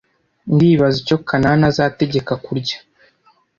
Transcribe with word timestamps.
Ndibaza 0.53 0.97
icyo 1.01 1.17
Kanani 1.27 1.63
azategeka 1.71 2.33
kurya. 2.45 2.77